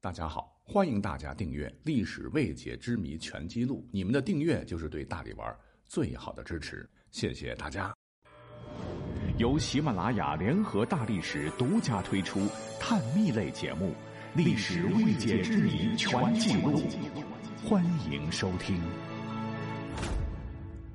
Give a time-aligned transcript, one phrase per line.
[0.00, 5.52] 大家好，欢迎大家订阅《历史未解之谜全记录》，你们的订阅就是对大力丸
[5.88, 7.92] 最好的支持，谢谢大家。
[9.38, 12.46] 由喜马拉雅联合大历史独家推出
[12.78, 13.88] 探秘类节目
[14.36, 16.78] 《历史未解之谜全记录》，
[17.68, 18.80] 欢迎收听。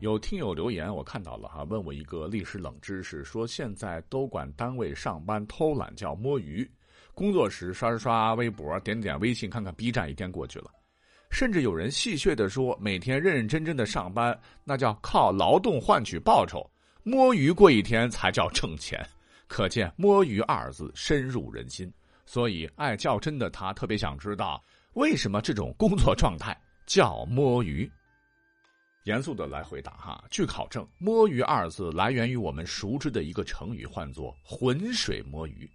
[0.00, 6.70] 有听友留言，我看到了哈，问我一个历史冷知识，说现在都管单位上班偷懒叫摸鱼。
[7.14, 10.70] 工作时刷刷微博，点点微信，看看 B 站，一天过去了。
[11.30, 16.68] 甚至有人戏谑的说，每天认认真真的上班，那叫靠劳动换取报酬，
[17.02, 19.04] 摸鱼过一天才叫挣钱。
[19.46, 21.92] 可见“摸鱼”二字深入人心。
[22.26, 24.62] 所以爱较真的他特别想知道，
[24.94, 26.56] 为什么这种工作状态
[26.86, 27.90] 叫摸鱼？
[29.04, 35.68] 严肃的来回答哈，据考证，“摸鱼”二字来源于我们熟知的一个成语，唤作“浑水摸鱼”。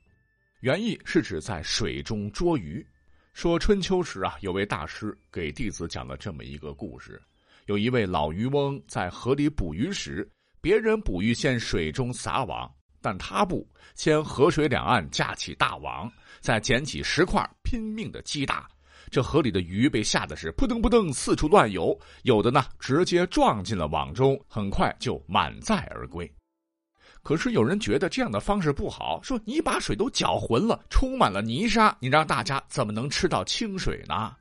[0.66, 2.84] 原意是指在水中捉鱼。
[3.34, 7.22] 说春秋时啊，有位大师给弟子讲了这么一个故事：
[7.68, 10.28] 有一位老渔翁在河里捕鱼时，
[10.62, 12.68] 别人捕鱼先水中撒网，
[13.00, 18.68] 但他不，先河水两岸架起大网，再捡起石块拼命的击打。
[19.12, 26.28] 这河里的鱼被吓得是扑腾扑腾四处乱游，有的呢直接撞进了网中，很快就满载而归。
[27.26, 34.36] 可是有人觉得这样的方式不好，说你把水都搅浑了，充满了泥沙，你让大家怎么能吃到清水呢？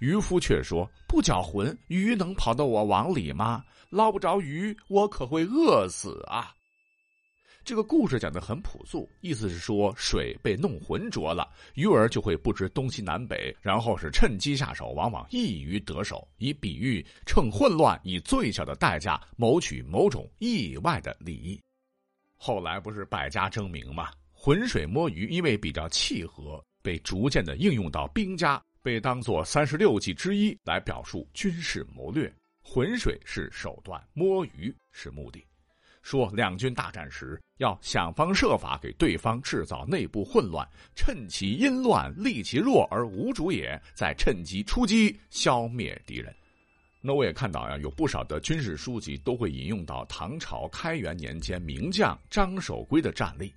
[0.00, 3.62] 渔夫却说不搅浑，鱼能跑到我网里吗？
[3.90, 6.52] 捞不着鱼，我可会饿死啊！
[7.62, 21.60] 这个故事讲的很朴素，意思是说水被弄浑浊了，鱼儿就会不知东西南北，然后是趁机下手，往往一鱼得手，以比喻趁混乱，以最小的代价谋取某种意外的利益。
[22.42, 24.10] 后来不是百家争鸣吗？
[24.32, 32.32] 浑水摸鱼，因为比较契合，被逐渐的应用到兵家，被当作三十六计之一来表述军事谋略。
[32.62, 35.46] 浑水是手段，摸鱼是目的。
[36.00, 40.66] 说两军大战时，要想方设法给对方制造内部混乱，
[40.96, 46.34] 趁其阴乱，利其弱而无主也，再趁机出击，消灭敌人。
[47.02, 53.52] 那我也看到呀，有不少的军事书籍都会引用到唐朝开元年间名将张守珪的战例，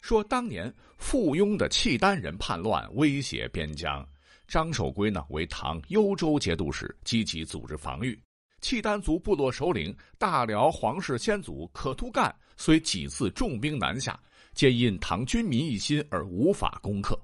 [0.00, 4.06] 说当年附庸的契丹人叛乱，威胁边疆，
[4.46, 8.16] 张守珪呢为唐幽州节度使，积极组织防御。
[8.60, 14.16] 契丹族部落首领大辽皇室先祖可突干虽几次重兵南下，
[14.54, 17.18] 皆因唐军民一心而无法攻克。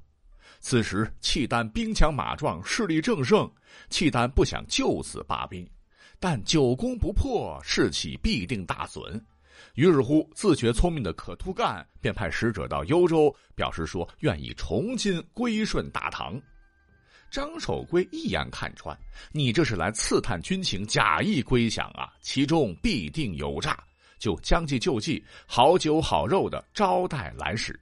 [0.60, 3.50] 此时契丹兵强马壮，势力正盛。
[3.90, 5.68] 契丹不想就此罢兵，
[6.18, 9.24] 但久攻不破，士气必定大损。
[9.74, 16.40] 于是乎，自觉聪明的可突干便派使者到幽州，表示说愿意重新归顺大唐。
[17.30, 18.98] 张守珪一眼看穿，
[19.32, 22.10] 你这是来刺探军情，假意归降啊！
[22.22, 23.78] 其中必定有诈，
[24.18, 27.78] 就将计就计，好酒好肉的招待来使。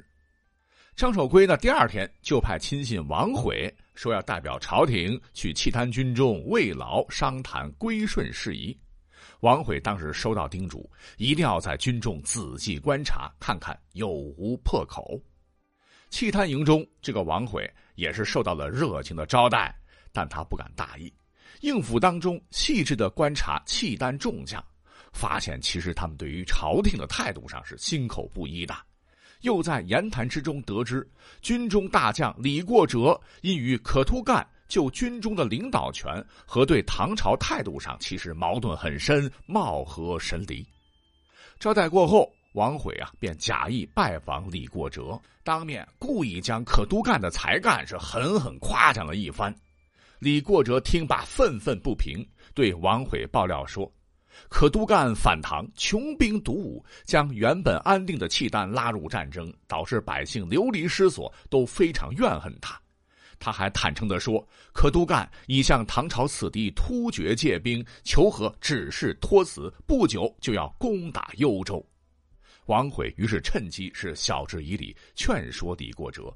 [0.96, 8.74] 张守珪呢，第二天就派亲信王悔说要代表朝廷去契丹军中慰劳商谈归顺事宜。
[9.40, 15.20] 王悔当时收到叮嘱，一定要在军中仔细观察，看看有无破口。
[16.08, 19.78] 契丹营中，这个王悔也是受到了热情的招待，
[20.12, 21.12] 但他不敢大意，
[21.60, 24.64] 应府当中细致的观察契丹众将，
[25.12, 28.74] 发现其实他们对于朝廷的态度上是心口不一的。
[29.42, 31.08] 又在言谈之中得知，
[31.42, 40.66] 军中大将李过哲因与可突干就军中的领导权和对唐朝态度上其实矛盾很深，貌合神离。
[41.58, 49.54] 招待过后，王悔啊便假意拜访李过哲，当面故意将可图干的才干是狠狠夸奖了一番。
[50.18, 53.90] 李过哲听罢愤愤不平，对王悔爆料说。
[54.48, 62.80] 可都干反唐，穷兵黩武，将原本安定的契丹拉入战争，导致百姓流离失所，都非常怨恨他。
[63.38, 71.86] 他还坦诚地说，可都干已向唐朝此地突厥借兵求和，只是托辞，不久就要攻打幽州。
[72.64, 76.34] 王悔于是趁机是晓之以理，劝说李过哲：“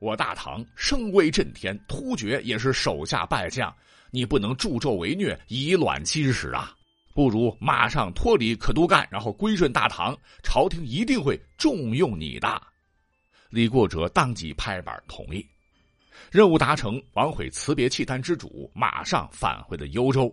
[0.00, 3.72] 我大唐声威震天，突厥也是手下败将，
[4.10, 6.74] 你不能助纣为虐，以卵击石啊！”
[7.12, 12.62] 不如马上脱离可都干，然后归顺大唐，朝廷一定会重用你的。
[13.48, 15.44] 李过哲当即拍板同意，
[16.30, 17.02] 任务达成。
[17.14, 20.32] 王悔辞别契丹之主，马上返回了幽州。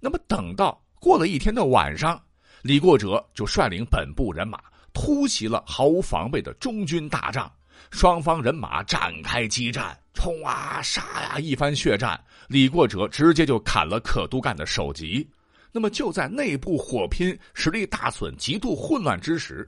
[0.00, 2.20] 那么，等到过了一天的晚上，
[2.62, 4.60] 李过哲就率领本部人马
[4.92, 7.50] 突袭了毫无防备的中军大帐，
[7.92, 15.24] 双方人马展开激战，冲啊杀呀，一番血战，李过哲直接就砍了可都干的首级。
[15.72, 19.66] 那么就在内部火拼、实力大损、极度混乱之时，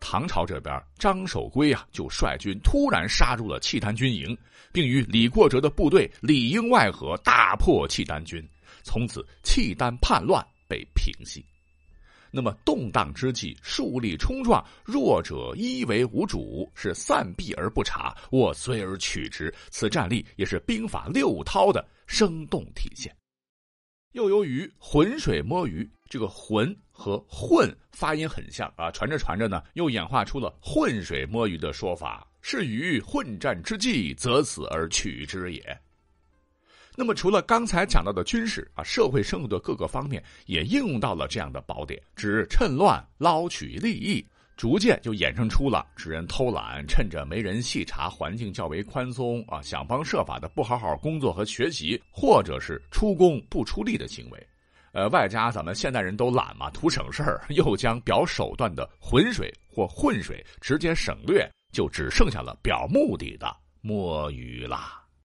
[0.00, 4.36] 唐朝这边张守珪啊就率军突然杀入了契丹军营，
[4.72, 8.44] 并与李过哲的部队里应外合，大破契丹军。
[8.82, 11.44] 从此，契丹叛乱被平息。
[12.32, 19.54] 那么动荡之际，树立冲撞，弱者一为无主，是散避而不察，我随而取之。
[19.70, 23.14] 此战例也是兵法六韬的生动体现。
[24.14, 35.80] 又由于浑水摸鱼，这个“浑”和“混”发音很像啊，传着传着呢，又演化出了“浑水摸鱼”的说法，是于混战之际，择此而取之也。
[36.94, 44.24] 那么，除了刚才讲到的军事啊，社会生活的各个方面也应用到了这样的宝典，指趁乱捞取利益，
[44.56, 54.48] 逐渐就衍生出了指人偷懒，趁着没人细查、环境较为宽松啊，想方设法的不好好工作和学习，或者是出工不出力的行为。
[54.92, 65.03] 呃，外加咱们现代人都懒嘛，图省事儿，又将表手段的浑水或混水直接省略，就只剩下了表目的的摸鱼啦。